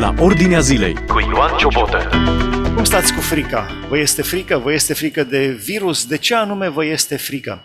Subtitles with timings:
[0.00, 2.08] la Ordinea Zilei cu Ioan Ciobotă.
[2.74, 3.66] Cum stați cu frica?
[3.88, 4.58] Vă este frică?
[4.58, 6.06] Vă este frică de virus?
[6.06, 7.64] De ce anume vă este frică?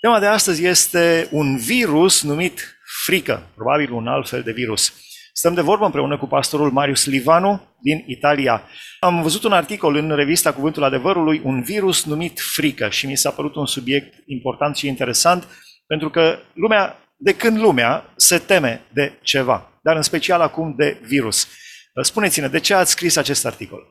[0.00, 4.92] Tema de astăzi este un virus numit frică, probabil un alt fel de virus.
[5.32, 8.62] Stăm de vorbă împreună cu pastorul Marius Livanu din Italia.
[9.00, 13.30] Am văzut un articol în revista Cuvântul Adevărului, un virus numit frică și mi s-a
[13.30, 15.48] părut un subiect important și interesant
[15.86, 21.00] pentru că lumea, de când lumea se teme de ceva, dar în special acum de
[21.06, 21.48] virus.
[22.02, 23.86] Spuneți-ne, de ce ați scris acest articol?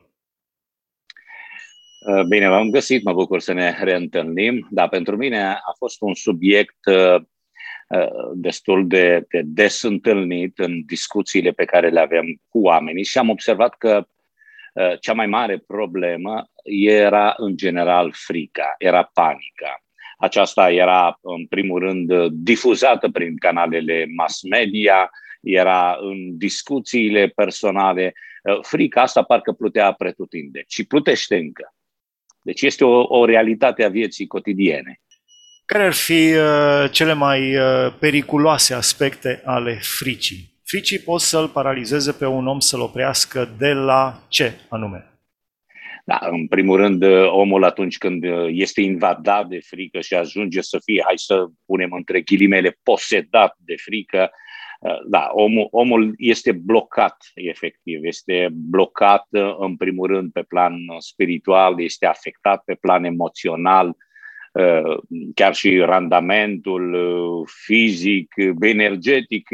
[2.06, 6.14] Uh, bine, v-am găsit, mă bucur să ne reîntâlnim, dar pentru mine a fost un
[6.14, 7.20] subiect uh,
[7.88, 13.18] uh, destul de, de des întâlnit în discuțiile pe care le avem cu oamenii și
[13.18, 14.06] am observat că
[15.00, 16.50] cea mai mare problemă
[17.02, 19.84] era în general frica, era panica.
[20.18, 25.10] Aceasta era, în primul rând, difuzată prin canalele mass media,
[25.44, 28.12] era în discuțiile personale.
[28.62, 31.74] Frica asta parcă plutea pretutinde și plutește încă.
[32.42, 35.00] Deci este o, o realitate a vieții cotidiene.
[35.64, 40.52] Care ar fi uh, cele mai uh, periculoase aspecte ale fricii?
[40.64, 45.08] Fricii pot să-l paralizeze pe un om să-l oprească de la ce anume?
[46.04, 50.60] Da, în primul rând, uh, omul atunci când uh, este invadat de frică și ajunge
[50.60, 54.43] să fie, hai să punem între ghilimele, posedat de frică, uh,
[55.06, 59.26] da, omul, omul este blocat, efectiv, este blocat
[59.58, 63.96] în primul rând pe plan spiritual, este afectat pe plan emoțional,
[65.34, 66.96] chiar și randamentul
[67.64, 69.48] fizic, energetic,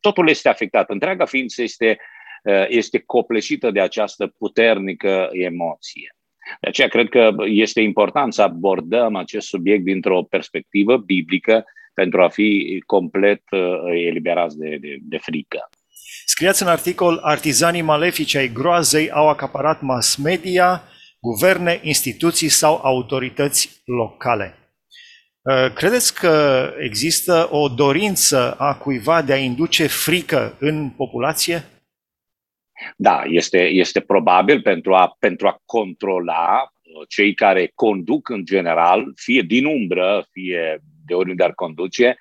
[0.00, 0.90] totul este afectat.
[0.90, 1.98] Întreaga ființă este
[2.42, 6.16] Eh, este copleșită de această puternică emoție.
[6.60, 11.64] De aceea cred că este important să abordăm acest subiect dintr-o perspectivă biblică
[11.94, 15.68] pentru a fi complet eh, eliberați de, de, de frică.
[16.24, 20.82] Scriați în articol, artizanii malefici ai groazei au acaparat mass media,
[21.20, 24.56] guverne, instituții sau autorități locale.
[25.42, 31.64] Eh, credeți că există o dorință a cuiva de a induce frică în populație?
[32.96, 39.12] Da, este, este probabil pentru a, pentru a controla uh, cei care conduc în general,
[39.14, 42.16] fie din umbră, fie de oriunde ar conduce,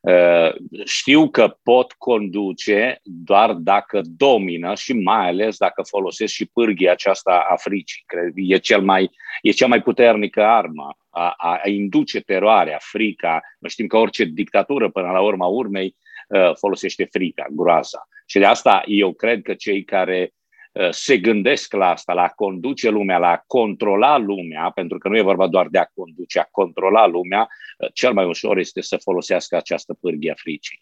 [0.00, 0.50] uh,
[0.84, 7.46] știu că pot conduce doar dacă domină și mai ales dacă folosesc și pârghia aceasta
[7.50, 8.02] a fricii.
[8.06, 9.10] Cred e, cel mai,
[9.42, 13.40] e cea mai puternică armă a, a, a induce teroarea, frica.
[13.68, 15.96] Știm că orice dictatură, până la urma urmei,
[16.28, 18.08] uh, folosește frica, groaza.
[18.26, 20.41] Și de asta eu cred că cei care uh,
[20.90, 25.16] se gândesc la asta, la a conduce lumea, la a controla lumea, pentru că nu
[25.16, 28.96] e vorba doar de a conduce, a controla lumea, uh, cel mai ușor este să
[28.96, 30.80] folosească această pârghie a fricii.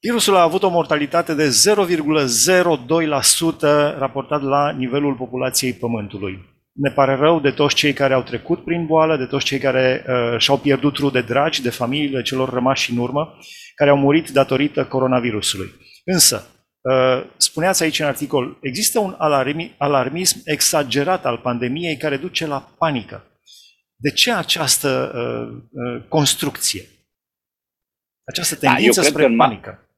[0.00, 6.56] Virusul a avut o mortalitate de 0,02% raportat la nivelul populației Pământului.
[6.72, 10.04] Ne pare rău de toți cei care au trecut prin boală, de toți cei care
[10.08, 13.38] uh, și-au pierdut rude dragi, de familiile celor rămași în urmă,
[13.74, 15.70] care au murit datorită coronavirusului.
[16.04, 16.57] Însă, uh,
[17.36, 19.14] spuneați aici în articol, există un
[19.78, 23.28] alarmism exagerat al pandemiei care duce la panică.
[23.96, 26.82] De ce această uh, uh, construcție?
[28.24, 29.88] Această da, tendință da, spre panică?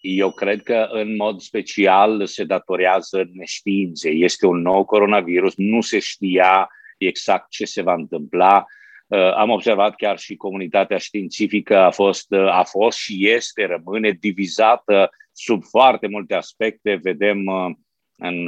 [0.00, 4.22] Eu cred că în mod special se datorează neștiinței.
[4.22, 8.64] Este un nou coronavirus, nu se știa exact ce se va întâmpla.
[9.06, 14.10] Uh, am observat chiar și comunitatea științifică a fost, uh, a fost și este, rămâne
[14.10, 16.98] divizată sub foarte multe aspecte.
[17.02, 17.70] Vedem uh,
[18.16, 18.46] în,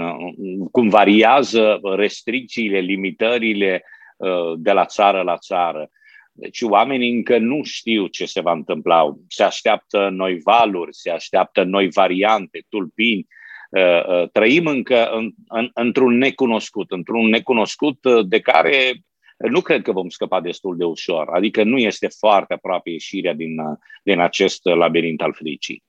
[0.71, 3.85] cum variază restricțiile, limitările
[4.57, 5.91] de la țară la țară.
[6.33, 9.17] Deci oamenii încă nu știu ce se va întâmpla.
[9.29, 13.27] Se așteaptă noi valuri, se așteaptă noi variante, tulpini.
[14.33, 18.93] Trăim încă în, în, într-un necunoscut, într-un necunoscut de care
[19.37, 21.29] nu cred că vom scăpa destul de ușor.
[21.29, 23.57] Adică nu este foarte aproape ieșirea din,
[24.03, 25.83] din acest labirint al fricii.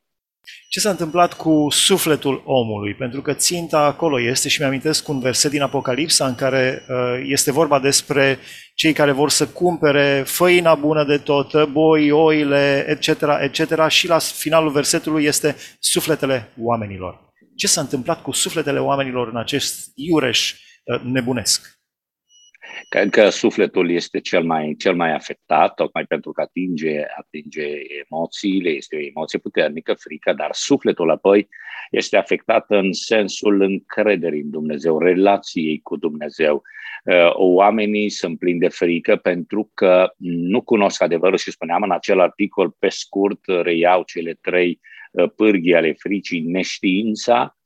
[0.70, 2.94] Ce s-a întâmplat cu sufletul omului?
[2.94, 7.52] Pentru că ținta acolo este și mi-amintesc un verset din Apocalipsa în care uh, este
[7.52, 8.40] vorba despre
[8.76, 13.88] cei care vor să cumpere făina bună de tot, boi, oile, etc., etc.
[13.88, 17.34] și la finalul versetului este sufletele oamenilor.
[17.56, 21.77] Ce s-a întâmplat cu sufletele oamenilor în acest iureș uh, nebunesc?
[22.90, 27.66] Cred că sufletul este cel mai, cel mai afectat, tocmai pentru că atinge, atinge
[28.06, 31.48] emoțiile, este o emoție puternică, frică, dar sufletul apoi
[31.92, 36.62] este afectat în sensul încrederii în Dumnezeu, relației cu Dumnezeu.
[37.04, 42.20] Uh, oamenii sunt plini de frică pentru că nu cunosc adevărul și spuneam în acel
[42.20, 44.80] articol, pe scurt, reiau cele trei
[45.12, 47.58] uh, pârghii ale fricii, neștiința,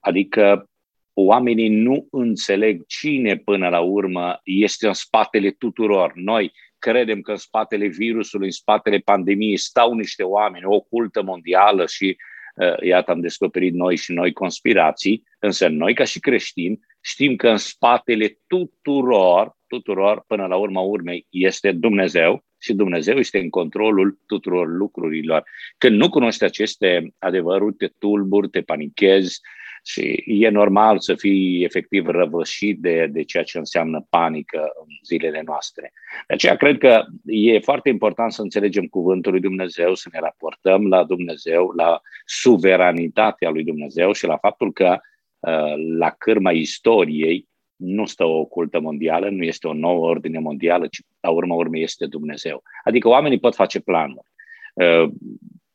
[0.00, 0.69] Adică
[1.14, 6.12] oamenii nu înțeleg cine până la urmă este în spatele tuturor.
[6.14, 11.86] Noi credem că în spatele virusului, în spatele pandemiei stau niște oameni, o cultă mondială
[11.86, 12.16] și
[12.54, 17.48] uh, iată am descoperit noi și noi conspirații, însă noi ca și creștini știm că
[17.48, 24.18] în spatele tuturor, tuturor, până la urma urmei, este Dumnezeu și Dumnezeu este în controlul
[24.26, 25.44] tuturor lucrurilor.
[25.78, 29.40] Când nu cunoști aceste adevăruri, te tulburi, te panichezi,
[29.84, 35.42] și e normal să fii efectiv răvășit de, de ceea ce înseamnă panică în zilele
[35.44, 35.92] noastre.
[36.26, 40.88] De aceea cred că e foarte important să înțelegem cuvântul lui Dumnezeu, să ne raportăm
[40.88, 44.98] la Dumnezeu, la suveranitatea lui Dumnezeu și la faptul că
[45.38, 50.86] uh, la cârma istoriei nu stă o cultă mondială, nu este o nouă ordine mondială,
[50.86, 52.62] ci la urma urmei este Dumnezeu.
[52.84, 54.28] Adică oamenii pot face planuri.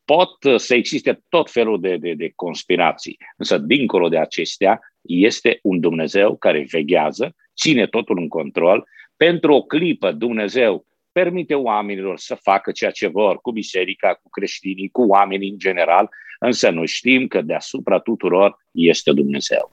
[0.05, 4.79] Uh, pot uh, să existe tot felul de, de, de conspirații, însă dincolo de acestea
[5.01, 8.87] este un Dumnezeu care veghează, ține totul în control.
[9.17, 14.89] Pentru o clipă Dumnezeu permite oamenilor să facă ceea ce vor cu biserica, cu creștinii,
[14.89, 16.09] cu oamenii în general,
[16.39, 19.71] însă noi știm că deasupra tuturor este Dumnezeu.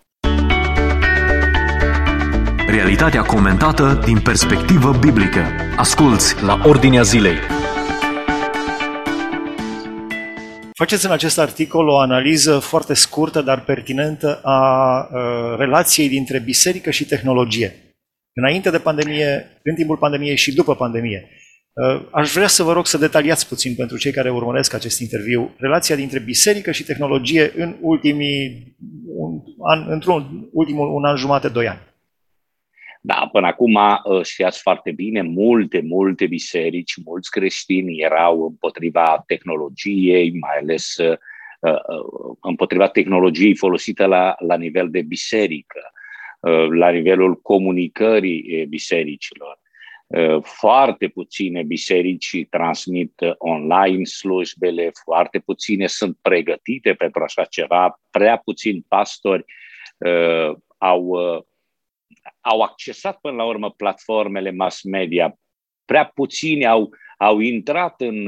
[2.66, 5.40] Realitatea comentată din perspectivă biblică.
[5.76, 7.61] Asculți la Ordinea Zilei.
[10.82, 16.90] Faceți în acest articol o analiză foarte scurtă, dar pertinentă a uh, relației dintre biserică
[16.90, 17.96] și tehnologie.
[18.32, 21.28] Înainte de pandemie, în timpul pandemiei și după pandemie.
[21.72, 25.54] Uh, aș vrea să vă rog să detaliați puțin pentru cei care urmăresc acest interviu
[25.58, 28.76] relația dintre biserică și tehnologie în ultimii,
[29.16, 31.91] un an, într-un ultimul un an jumate, doi ani.
[33.04, 40.38] Da, până acum uh, știați foarte bine, multe, multe biserici, mulți creștini erau împotriva tehnologiei,
[40.38, 41.16] mai ales uh,
[41.60, 45.80] uh, împotriva tehnologiei folosită la, la nivel de biserică,
[46.70, 49.58] la nivelul comunicării bisericilor.
[50.42, 58.84] Foarte puține biserici transmit online slujbele, foarte puține sunt pregătite pentru așa ceva, prea puțini
[58.88, 59.44] pastori
[60.78, 61.16] au
[62.40, 65.34] au accesat până la urmă platformele mass media.
[65.84, 68.26] Prea puțini au, au intrat în,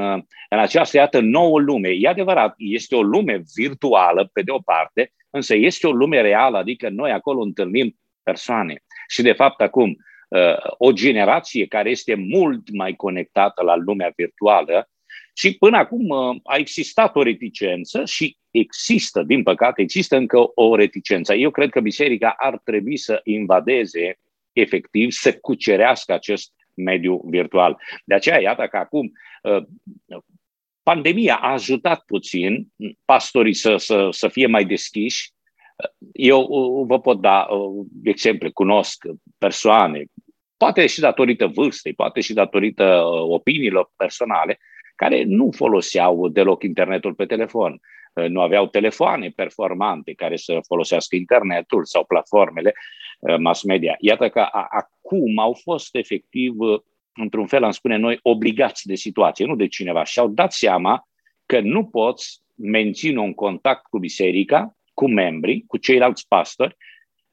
[0.48, 1.88] în această, iată, nouă lume.
[1.88, 6.58] E adevărat, este o lume virtuală, pe de o parte, însă este o lume reală,
[6.58, 8.82] adică noi acolo întâlnim persoane.
[9.08, 9.96] Și, de fapt, acum,
[10.28, 14.88] uh, o generație care este mult mai conectată la lumea virtuală
[15.34, 20.76] și până acum uh, a existat o reticență și există, din păcate, există încă o
[20.76, 21.34] reticență.
[21.34, 24.18] Eu cred că biserica ar trebui să invadeze
[24.52, 27.80] efectiv, să cucerească acest mediu virtual.
[28.04, 29.12] De aceea, iată că acum
[29.42, 29.64] uh,
[30.82, 32.68] pandemia a ajutat puțin
[33.04, 35.32] pastorii să, să, să fie mai deschiși.
[36.12, 37.46] Eu uh, vă pot da
[38.02, 39.04] exemple, cunosc
[39.38, 40.04] persoane,
[40.56, 44.58] poate și datorită vârstei, poate și datorită opiniilor personale,
[44.94, 47.80] care nu foloseau deloc internetul pe telefon.
[48.12, 52.74] Uh, nu aveau telefoane performante care să folosească internetul sau platformele
[53.18, 53.96] uh, mass media.
[53.98, 56.80] Iată că acum au fost efectiv, uh,
[57.14, 61.08] într-un fel am spune noi, obligați de situație, nu de cineva, și au dat seama
[61.46, 66.76] că nu poți menține un contact cu biserica, cu membrii, cu ceilalți pastori,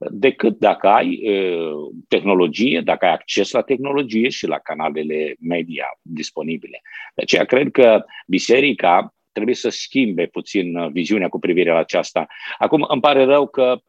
[0.09, 6.81] decât dacă ai uh, tehnologie, dacă ai acces la tehnologie și la canalele media disponibile.
[7.15, 12.27] De aceea cred că biserica trebuie să schimbe puțin uh, viziunea cu privire la aceasta.
[12.57, 13.79] Acum îmi pare rău că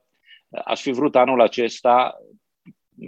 [0.64, 2.16] aș fi vrut anul acesta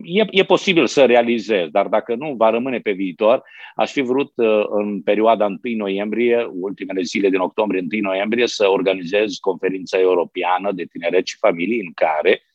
[0.05, 3.43] E, e posibil să realizez, dar dacă nu, va rămâne pe viitor.
[3.75, 8.71] Aș fi vrut uh, în perioada 1 noiembrie, ultimele zile din octombrie, 1 noiembrie, să
[8.71, 12.54] organizez conferința europeană de tineret și familii în care uh,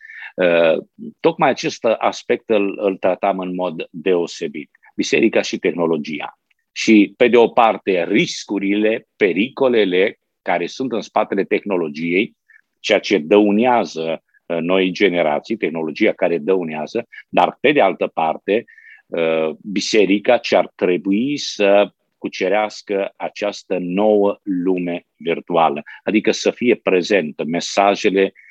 [1.20, 4.70] tocmai acest aspect îl, îl tratam în mod deosebit.
[4.96, 6.40] Biserica și tehnologia
[6.72, 12.38] și, pe de o parte, riscurile, pericolele care sunt în spatele tehnologiei,
[12.80, 18.66] ceea ce dăunează uh, noi generații, tehnologia care dăunează, dar, pe de altă parte,
[19.08, 27.44] uh, biserica ce ar trebui să cucerească această nouă lume virtuală, adică să fie prezentă
[27.44, 28.49] mesajele uh,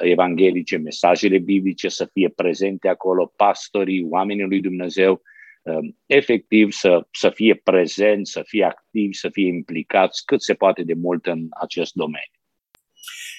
[0.00, 5.22] evanghelice, mesajele biblice, să fie prezente acolo, pastorii, oamenii lui Dumnezeu,
[5.62, 10.82] Um, efectiv să, să fie prezenți, să fie activi, să fie implicați cât se poate
[10.82, 12.32] de mult în acest domeniu.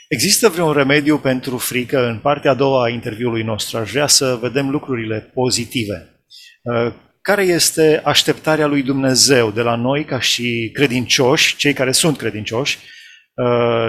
[0.07, 2.07] Există vreun remediu pentru frică?
[2.07, 6.25] În partea a doua a interviului nostru aș vrea să vedem lucrurile pozitive.
[6.61, 12.17] Uh, care este așteptarea lui Dumnezeu de la noi ca și credincioși, cei care sunt
[12.17, 13.00] credincioși, uh,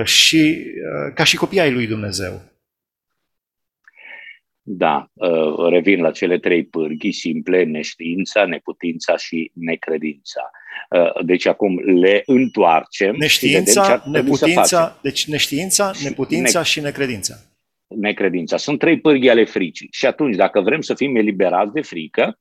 [0.04, 2.50] și uh, ca și copii ai lui Dumnezeu.
[4.62, 10.50] Da, uh, revin la cele trei pârghii simple, neștiința, neputința și necredința.
[10.90, 17.34] Uh, deci acum le întoarcem Neștiința, neputința, deci neștiința, neputința ne- și necredința.
[17.87, 18.56] Necredința.
[18.56, 19.88] Sunt trei pârghii ale fricii.
[19.92, 22.38] Și atunci, dacă vrem să fim eliberați de frică,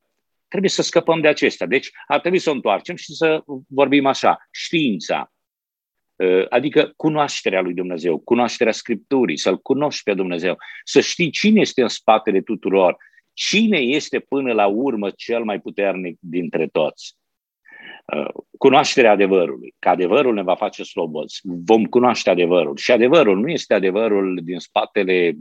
[0.48, 1.66] trebuie să scăpăm de acestea.
[1.66, 4.48] Deci ar trebui să o întoarcem și să vorbim așa.
[4.50, 5.41] Știința, uh,
[6.48, 11.88] adică cunoașterea lui Dumnezeu, cunoașterea Scripturii, să-L cunoști pe Dumnezeu, să știi cine este în
[11.88, 12.96] spatele tuturor,
[13.32, 17.16] cine este până la urmă cel mai puternic dintre toți.
[18.16, 21.40] Uh, cunoașterea adevărului, că adevărul ne va face slobozi.
[21.42, 22.76] Vom cunoaște adevărul.
[22.76, 25.36] Și adevărul nu este adevărul din spatele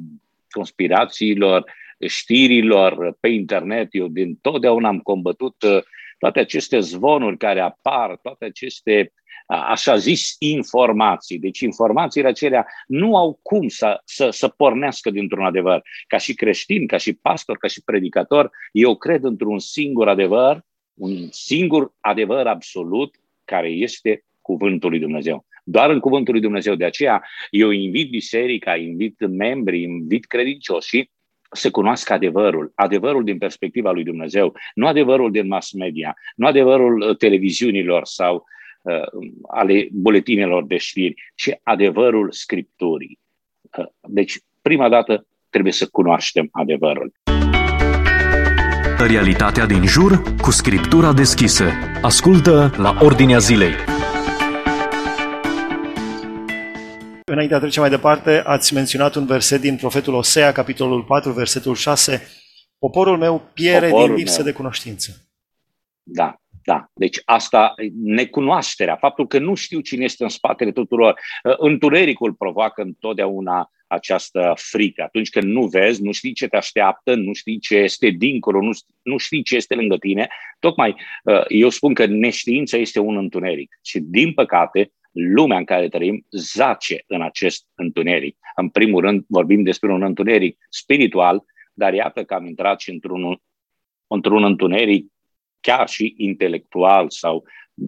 [0.50, 1.72] conspirațiilor,
[2.08, 3.88] știrilor pe internet.
[3.92, 5.84] Eu din totdeauna am combătut uh,
[6.18, 9.14] toate aceste zvonuri care apar, toate aceste
[9.52, 11.40] așa zis informații.
[11.40, 15.82] Deci informațiile acelea nu au cum să, să, să pornească dintr-un adevăr.
[16.08, 21.28] Ca și creștin, ca și pastor, ca și predicator, eu cred într-un singur adevăr un
[21.32, 23.16] singur adevăr absolut
[23.46, 25.46] care este cuvântul lui Dumnezeu.
[25.64, 26.76] Doar în cuvântul lui Dumnezeu.
[26.76, 31.12] De aceea eu invit biserica, invit membrii, invit credincioșii
[31.52, 37.02] să cunoască adevărul, adevărul din perspectiva lui Dumnezeu, nu adevărul din mass media, nu adevărul
[37.02, 38.42] uh, televiziunilor sau uh,
[39.48, 43.20] ale buletinelor de știri, ci adevărul Scripturii.
[43.78, 47.14] Uh, deci, prima dată, trebuie să cunoaștem adevărul.
[49.08, 51.70] Realitatea din jur cu scriptura deschisă.
[52.02, 53.72] Ascultă la Ordinea Zilei.
[57.26, 61.32] Înainte de a trece mai departe, ați menționat un verset din profetul Osea, capitolul 4,
[61.32, 62.28] versetul 6.
[62.80, 64.52] Poporul meu piere Poporul din lipsă meu.
[64.52, 65.12] de cunoștință.
[66.04, 66.86] Da, da.
[66.94, 71.20] Deci asta, necunoașterea, faptul că nu știu cine este în spatele tuturor.
[71.44, 75.02] Întunericul provoacă întotdeauna această frică.
[75.04, 78.72] Atunci când nu vezi, nu știi ce te așteaptă, nu știi ce este dincolo, nu,
[79.02, 80.28] nu știi ce este lângă tine,
[80.60, 83.80] tocmai uh, eu spun că neștiința este un întuneric.
[83.82, 88.38] Și din păcate, lumea în care trăim zace în acest întuneric.
[88.56, 93.38] În primul rând, vorbim despre un întuneric spiritual, dar iată că am intrat și într-un,
[94.08, 95.12] într-un întuneric
[95.62, 97.44] chiar și intelectual sau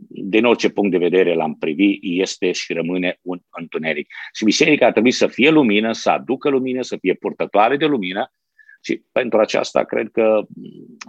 [0.10, 4.14] din orice punct de vedere l-am privi, este și rămâne un întuneric.
[4.34, 8.32] Și biserica ar trebui să fie lumină, să aducă lumină, să fie purtătoare de lumină
[8.84, 10.42] și pentru aceasta cred că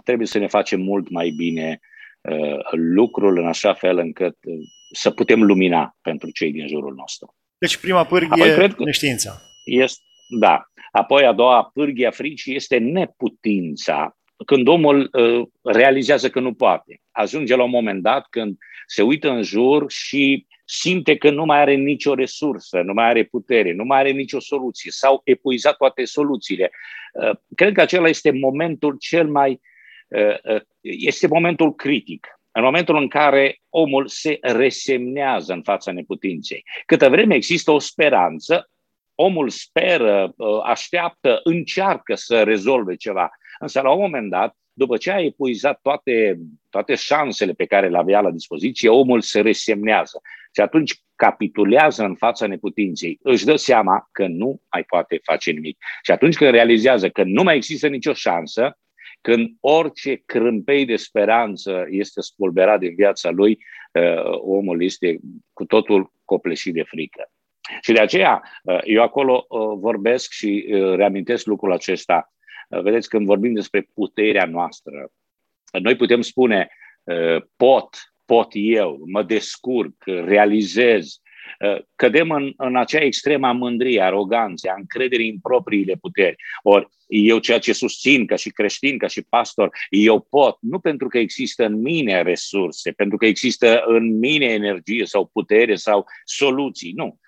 [0.03, 1.79] trebuie să ne facem mult mai bine
[2.21, 4.53] uh, lucrul în așa fel încât uh,
[4.91, 7.35] să putem lumina pentru cei din jurul nostru.
[7.57, 9.41] Deci prima pârghie, Apoi, cred că neștiința.
[9.65, 10.03] Este,
[10.39, 10.65] da.
[10.91, 17.01] Apoi a doua pârghie a fricii este neputința când omul uh, realizează că nu poate.
[17.11, 21.59] Ajunge la un moment dat când se uită în jur și simte că nu mai
[21.59, 26.05] are nicio resursă, nu mai are putere, nu mai are nicio soluție, s-au epuizat toate
[26.05, 26.71] soluțiile.
[27.13, 29.61] Uh, cred că acela este momentul cel mai.
[30.07, 32.27] Uh, este momentul critic.
[32.51, 36.63] În momentul în care omul se resemnează în fața neputinței.
[36.85, 38.69] Câtă vreme există o speranță,
[39.15, 43.29] omul speră, așteaptă, încearcă să rezolve ceva.
[43.59, 47.97] Însă, la un moment dat, după ce a epuizat toate, toate șansele pe care le
[47.97, 50.21] avea la dispoziție, omul se resemnează.
[50.55, 53.19] Și atunci capitulează în fața neputinței.
[53.21, 55.77] Își dă seama că nu mai poate face nimic.
[56.03, 58.77] Și atunci când realizează că nu mai există nicio șansă,
[59.21, 63.59] când orice crâmpei de speranță este spulberat din viața lui,
[63.93, 65.19] uh, omul este
[65.53, 67.31] cu totul copleșit de frică.
[67.81, 72.33] Și de aceea, uh, eu acolo uh, vorbesc și reamintesc lucrul acesta
[72.81, 75.11] Vedeți, când vorbim despre puterea noastră,
[75.81, 76.69] noi putem spune
[77.55, 77.89] pot,
[78.25, 81.19] pot eu, mă descurc, realizez,
[81.95, 86.35] cădem în, în acea extremă a mândriei, aroganței, a încrederii în propriile puteri.
[86.63, 91.07] Ori eu ceea ce susțin ca și creștin, ca și pastor, eu pot, nu pentru
[91.07, 96.91] că există în mine resurse, pentru că există în mine energie sau putere sau soluții,
[96.95, 97.19] nu.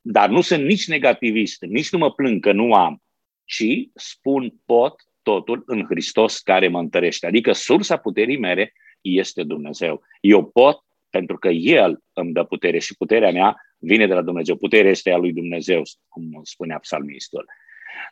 [0.00, 3.02] Dar nu sunt nici negativist, nici nu mă plâng că nu am,
[3.48, 7.26] ci spun pot totul în Hristos care mă întărește.
[7.26, 10.02] Adică sursa puterii mele este Dumnezeu.
[10.20, 14.56] Eu pot pentru că El îmi dă putere și puterea mea vine de la Dumnezeu.
[14.56, 17.44] Puterea este a lui Dumnezeu, cum spunea psalmistul.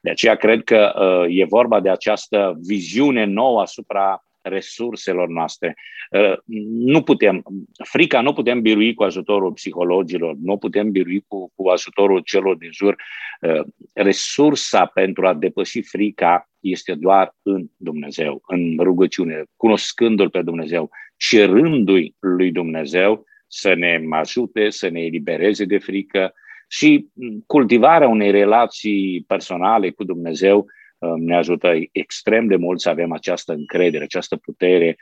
[0.03, 5.77] De aceea cred că uh, e vorba de această viziune nouă asupra resurselor noastre.
[6.11, 6.37] Uh,
[6.69, 7.43] nu putem,
[7.85, 12.71] frica nu putem birui cu ajutorul psihologilor, nu putem birui cu, cu ajutorul celor din
[12.73, 12.97] jur.
[13.41, 13.61] Uh,
[13.93, 22.15] resursa pentru a depăși frica este doar în Dumnezeu, în rugăciune, cunoscându-L pe Dumnezeu, cerându-i
[22.19, 26.35] lui Dumnezeu să ne ajute, să ne elibereze de frică
[26.69, 27.07] și
[27.47, 30.67] cultivarea unei relații personale cu Dumnezeu
[30.99, 34.97] ne ajută extrem de mult să avem această încredere, această putere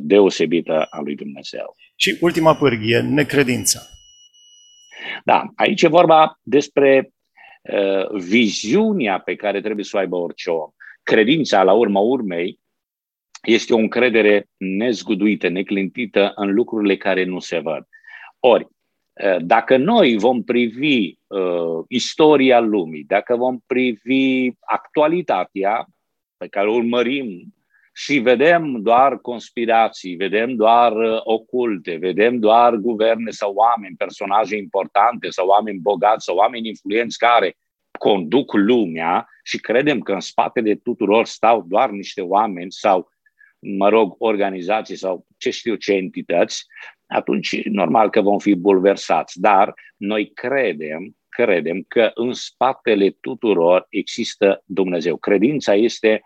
[0.00, 1.76] deosebită a lui Dumnezeu.
[1.96, 3.80] Și ultima pârghie, necredința.
[5.24, 7.12] Da, aici e vorba despre
[7.62, 10.70] uh, viziunea pe care trebuie să o aibă orice om.
[11.02, 12.60] Credința, la urma urmei,
[13.42, 17.88] este o încredere nezguduită, neclintită în lucrurile care nu se văd.
[18.38, 18.70] Ori, uh,
[19.40, 25.86] dacă noi vom privi uh, istoria lumii, dacă vom privi actualitatea
[26.36, 27.54] pe care o urmărim
[27.94, 35.30] și vedem doar conspirații, vedem doar uh, oculte, vedem doar guverne sau oameni, personaje importante
[35.30, 37.56] sau oameni bogați sau oameni influenți care
[37.98, 43.10] conduc lumea și credem că în spatele tuturor stau doar niște oameni sau,
[43.58, 46.66] mă rog, organizații sau ce știu ce entități,
[47.12, 49.40] atunci normal că vom fi bulversați.
[49.40, 55.16] Dar noi credem, credem că în spatele tuturor există Dumnezeu.
[55.16, 56.22] Credința este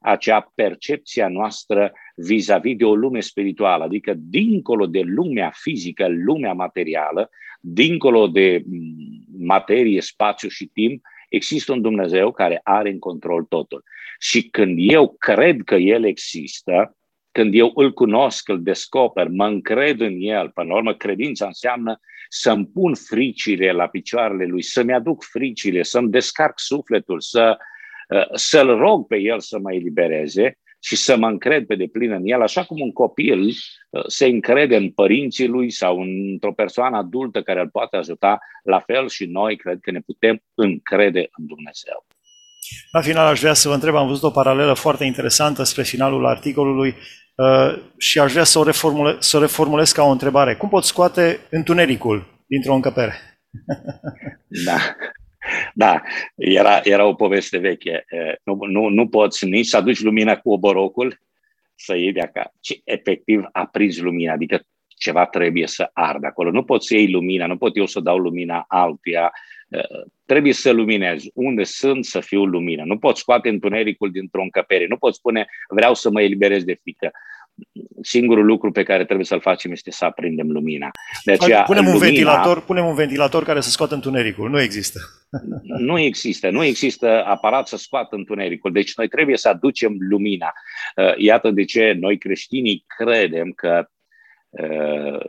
[0.00, 6.52] acea percepție a noastră vis-a-vis de o lume spirituală, adică dincolo de lumea fizică, lumea
[6.52, 13.44] materială, dincolo de mm, materie, spațiu și timp, există un Dumnezeu care are în control
[13.44, 13.84] totul.
[14.18, 16.96] Și când eu cred că El există,
[17.36, 22.00] când eu îl cunosc, îl descoper, mă încred în El, până la urmă credința înseamnă
[22.28, 27.56] să-mi pun fricile la picioarele Lui, să-mi aduc fricile, să-mi descarc sufletul, să
[28.08, 32.22] Uh, să-l rog pe el să mă elibereze și să mă încred pe deplin în
[32.24, 37.42] el, așa cum un copil uh, se încrede în părinții lui sau într-o persoană adultă
[37.42, 42.06] care îl poate ajuta, la fel și noi cred că ne putem încrede în Dumnezeu.
[42.90, 46.26] La final aș vrea să vă întreb, am văzut o paralelă foarte interesantă spre finalul
[46.26, 47.25] articolului uh,
[47.96, 50.54] și aș vrea să o, reformule, să o reformulez ca o întrebare.
[50.54, 53.14] Cum pot scoate întunericul dintr-o încăpere?
[54.64, 54.76] Da.
[55.74, 56.02] Da,
[56.34, 58.04] era, era o poveste veche.
[58.44, 61.18] Nu, nu, nu poți nici să aduci lumina cu oborocul,
[61.74, 66.50] să iei de acasă, ci efectiv aprins lumina, adică ceva trebuie să ardă acolo.
[66.50, 69.32] Nu poți să iei lumina, nu pot eu să dau lumina altuia,
[70.24, 71.30] trebuie să luminezi.
[71.34, 72.82] Unde sunt să fiu lumină.
[72.84, 74.86] Nu poți scoate întunericul dintr-o încăpere.
[74.86, 77.10] Nu poți spune vreau să mă eliberez de frică
[78.02, 80.90] singurul lucru pe care trebuie să-l facem este să aprindem lumina.
[81.24, 84.50] De aceea, punem, lumina, un ventilator, punem un ventilator care să scoată întunericul.
[84.50, 84.98] Nu există.
[85.78, 86.50] Nu există.
[86.50, 88.72] Nu există aparat să scoată întunericul.
[88.72, 90.52] Deci noi trebuie să aducem lumina.
[90.96, 93.88] Uh, iată de ce noi creștinii credem că
[94.48, 95.20] uh,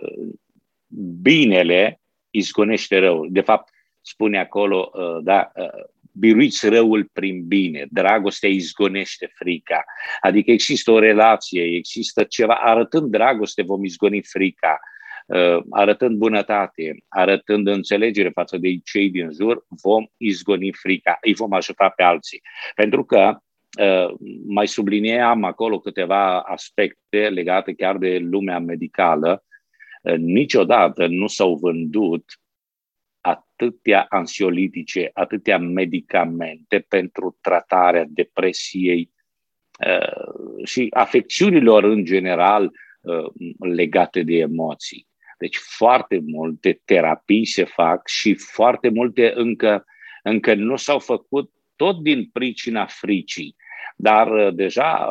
[1.21, 3.27] binele izgonește răul.
[3.31, 3.69] De fapt,
[4.07, 5.51] spune acolo, uh, da,
[6.19, 9.83] biruiți răul prin bine, dragostea izgonește frica.
[10.21, 14.79] Adică există o relație, există ceva, arătând dragoste vom izgoni frica,
[15.25, 21.53] uh, arătând bunătate, arătând înțelegere față de cei din jur, vom izgoni frica, îi vom
[21.53, 22.41] ajuta pe alții.
[22.75, 23.37] Pentru că
[23.79, 24.15] uh,
[24.47, 29.43] mai sublinieam acolo câteva aspecte legate chiar de lumea medicală.
[30.01, 32.23] Uh, niciodată nu s-au vândut
[33.57, 39.11] atâtea ansiolitice, atâtea medicamente pentru tratarea depresiei
[39.87, 43.25] uh, și afecțiunilor în general uh,
[43.59, 45.07] legate de emoții.
[45.37, 49.85] Deci foarte multe terapii se fac și foarte multe încă,
[50.23, 53.55] încă nu s-au făcut tot din pricina fricii.
[53.95, 55.09] Dar uh, deja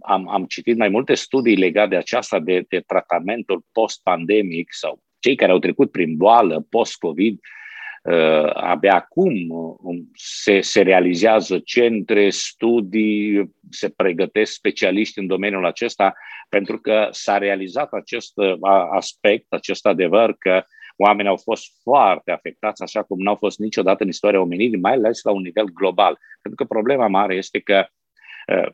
[0.00, 5.34] am, am citit mai multe studii legate de aceasta, de, de tratamentul post-pandemic sau cei
[5.34, 7.40] care au trecut prin boală post-COVID,
[8.02, 16.14] uh, abia acum uh, se, se realizează centre, studii, se pregătesc specialiști în domeniul acesta,
[16.48, 18.54] pentru că s-a realizat acest uh,
[18.92, 20.64] aspect, acest adevăr că
[20.96, 25.22] oamenii au fost foarte afectați, așa cum n-au fost niciodată în istoria omenirii, mai ales
[25.22, 26.18] la un nivel global.
[26.42, 27.86] Pentru că problema mare este că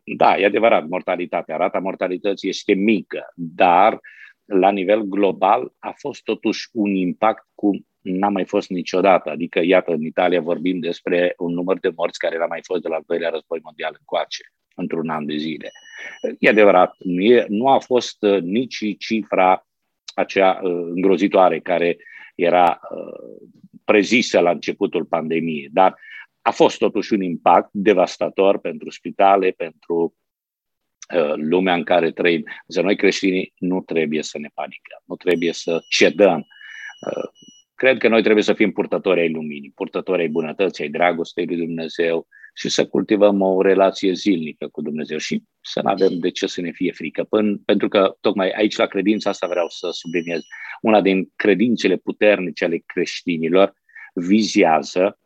[0.05, 4.01] da, e adevărat, mortalitatea, rata mortalității este mică, dar
[4.47, 9.31] la nivel global a fost totuși un impact cum n-a mai fost niciodată.
[9.31, 12.89] Adică, iată, în Italia vorbim despre un număr de morți care n-a mai fost de
[12.89, 14.43] la al doilea război mondial încoace,
[14.75, 15.71] într-un an de zile.
[16.39, 19.67] E adevărat, nu, e, nu a fost uh, nici cifra
[20.15, 21.97] acea uh, îngrozitoare care
[22.35, 23.49] era uh,
[23.85, 25.99] prezisă la începutul pandemiei, dar
[26.43, 30.26] a fost totuși un impact devastator pentru spitale, pentru Uh,
[31.35, 32.45] lumea în care trăim.
[32.67, 36.47] Însă noi creștinii nu trebuie să ne panicăm, nu trebuie să cedăm.
[37.07, 37.31] Uh,
[37.75, 41.57] cred că noi trebuie să fim purtători ai luminii, purtători ai bunătății, ai dragostei lui
[41.57, 46.47] Dumnezeu și să cultivăm o relație zilnică cu Dumnezeu și să nu avem de ce
[46.47, 47.25] să ne fie frică.
[47.25, 50.41] Până, pentru că tocmai aici la credința asta vreau să subliniez.
[50.81, 53.73] Una din credințele puternice ale creștinilor
[54.15, 55.19] vizează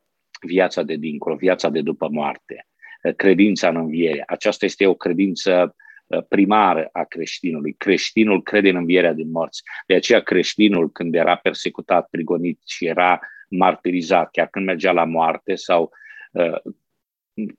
[0.46, 2.68] viața de dincolo, viața de după moarte,
[3.16, 4.22] credința în înviere.
[4.26, 7.72] Aceasta este o credință uh, primară a creștinului.
[7.72, 9.62] Creștinul crede în învierea din morți.
[9.86, 15.54] De aceea creștinul, când era persecutat, prigonit și era martirizat, chiar când mergea la moarte
[15.54, 15.90] sau
[16.32, 16.58] uh,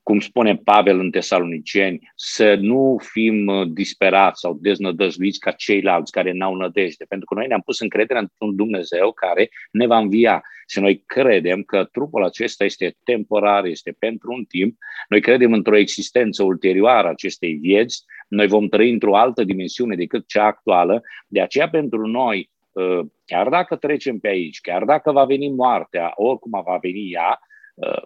[0.02, 6.32] cum spune Pavel în Tesaloniceni, să nu fim uh, disperați sau deznădăjduiți ca ceilalți care
[6.32, 10.42] n-au nădejde, pentru că noi ne-am pus încredere într-un Dumnezeu care ne va învia.
[10.66, 14.76] Și noi credem că trupul acesta este temporar, este pentru un timp,
[15.08, 20.44] noi credem într-o existență ulterioară acestei vieți, noi vom trăi într-o altă dimensiune decât cea
[20.44, 25.48] actuală, de aceea pentru noi, uh, chiar dacă trecem pe aici, chiar dacă va veni
[25.48, 27.51] moartea, oricum va veni ea, Uh,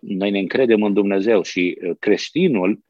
[0.01, 2.81] noi ne încredem în Dumnezeu și uh, creștinul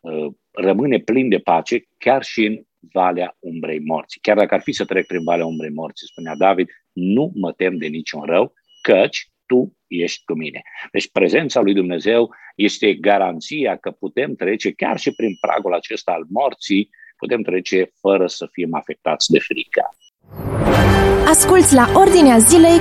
[0.00, 4.20] uh, rămâne plin de pace chiar și în valea umbrei morții.
[4.20, 7.76] Chiar dacă ar fi să trec prin valea umbrei morții, spunea David, nu mă tem
[7.76, 10.62] de niciun rău, căci tu ești cu mine.
[10.92, 16.24] Deci prezența lui Dumnezeu este garanția că putem trece chiar și prin pragul acesta al
[16.28, 19.88] morții, putem trece fără să fim afectați de frică.
[21.26, 22.78] Asculți la Ordinea Zilei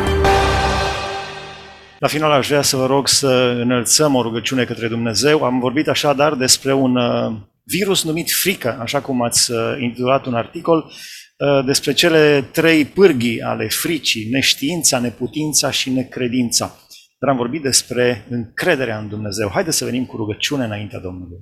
[2.03, 5.43] la final aș vrea să vă rog să înălțăm o rugăciune către Dumnezeu.
[5.43, 10.33] Am vorbit așadar despre un uh, virus numit frică, așa cum ați uh, intitulat un
[10.33, 16.75] articol, uh, despre cele trei pârghii ale fricii, neștiința, neputința și necredința.
[17.19, 19.49] Dar am vorbit despre încrederea în Dumnezeu.
[19.49, 21.39] Haideți să venim cu rugăciune înaintea Domnului.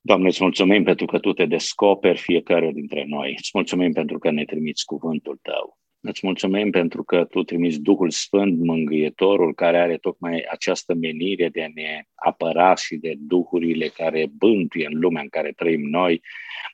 [0.00, 3.34] Doamne, îți mulțumim pentru că Tu te descoperi fiecare dintre noi.
[3.38, 5.81] Îți mulțumim pentru că ne trimiți cuvântul Tău.
[6.04, 11.62] Îți mulțumim pentru că Tu trimiți Duhul Sfânt, Mângâietorul, care are tocmai această menire de
[11.62, 16.22] a ne apăra și de duhurile care bântuie în lumea în care trăim noi,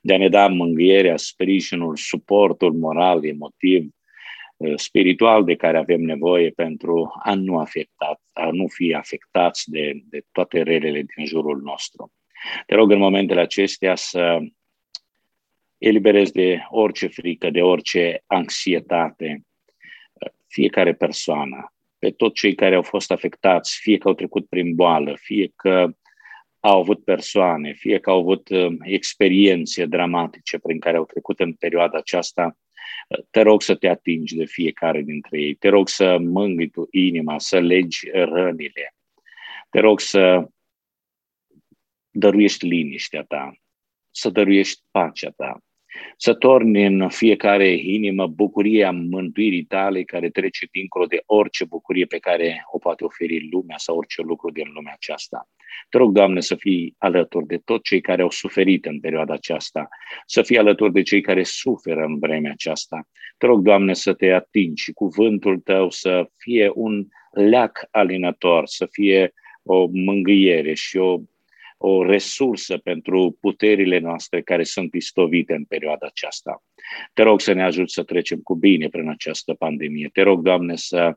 [0.02, 3.88] de a ne da mângâierea, sprijinul, suportul moral, emotiv,
[4.56, 9.92] uh, spiritual de care avem nevoie pentru a nu, afecta, a nu fi afectați de,
[10.04, 12.12] de toate relele din jurul nostru.
[12.66, 14.38] Te rog în momentele acestea să
[15.78, 19.42] eliberezi de orice frică, de orice anxietate,
[20.46, 25.16] fiecare persoană, pe toți cei care au fost afectați, fie că au trecut prin boală,
[25.20, 25.90] fie că
[26.60, 31.52] au avut persoane, fie că au avut uh, experiențe dramatice prin care au trecut în
[31.52, 32.58] perioada aceasta,
[33.08, 36.86] uh, te rog să te atingi de fiecare dintre ei, te rog să mângâi tu
[36.90, 38.94] inima, să legi rănile,
[39.70, 40.48] te rog să
[42.10, 43.52] dăruiești liniștea ta,
[44.10, 45.62] să dăruiești pacea ta,
[46.16, 52.18] să torni în fiecare inimă bucuria mântuirii tale care trece dincolo de orice bucurie pe
[52.18, 55.48] care o poate oferi lumea sau orice lucru din lumea aceasta.
[55.88, 59.88] Te rog, Doamne, să fii alături de toți cei care au suferit în perioada aceasta,
[60.26, 63.08] să fii alături de cei care suferă în vremea aceasta.
[63.38, 68.86] Te rog, Doamne, să te atingi și cuvântul Tău să fie un leac alinător, să
[68.90, 71.18] fie o mângâiere și o
[71.78, 76.62] o resursă pentru puterile noastre care sunt istovite în perioada aceasta.
[77.12, 80.10] Te rog să ne ajut să trecem cu bine prin această pandemie.
[80.12, 81.16] Te rog, Doamne, să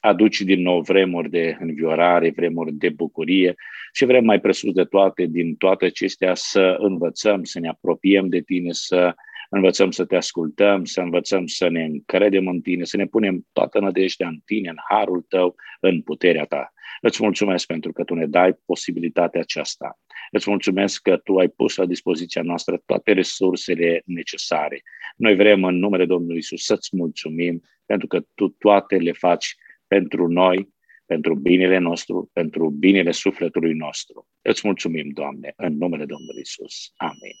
[0.00, 3.54] aduci din nou vremuri de înviorare, vremuri de bucurie
[3.92, 8.40] și vrem mai presus de toate, din toate acestea, să învățăm, să ne apropiem de
[8.40, 9.14] Tine, să
[9.50, 13.80] învățăm să te ascultăm, să învățăm să ne încredem în Tine, să ne punem toată
[13.80, 16.72] nădejdea în Tine, în harul Tău, în puterea Ta.
[17.00, 19.98] Îți mulțumesc pentru că Tu ne dai posibilitatea aceasta.
[20.30, 24.82] Îți mulțumesc că Tu ai pus la dispoziția noastră toate resursele necesare.
[25.16, 30.28] Noi vrem în numele Domnului Isus să-ți mulțumim pentru că Tu toate le faci pentru
[30.28, 30.68] noi,
[31.06, 34.28] pentru binele nostru, pentru binele sufletului nostru.
[34.42, 36.92] Îți mulțumim, Doamne, în numele Domnului Isus.
[36.96, 37.36] Amin.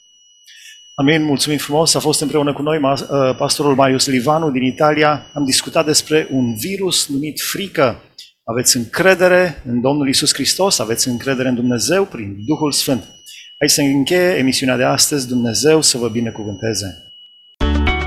[0.94, 1.94] Amin, mulțumim frumos.
[1.94, 3.00] A fost împreună cu noi uh,
[3.36, 5.30] pastorul Marius Livanu din Italia.
[5.34, 8.02] Am discutat despre un virus numit frică.
[8.50, 13.02] Aveți încredere în Domnul Isus Hristos, aveți încredere în Dumnezeu prin Duhul Sfânt.
[13.60, 15.28] Aici se încheie emisiunea de astăzi.
[15.28, 17.12] Dumnezeu să vă binecuvânteze.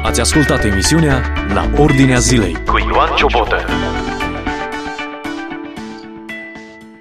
[0.03, 1.21] Ați ascultat emisiunea
[1.53, 3.55] La Ordinea Zilei cu Ioan Ciobotă.